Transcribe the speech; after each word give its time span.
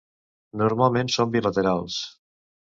Normalment 0.61 1.13
són 1.17 1.35
bilaterals. 1.37 2.01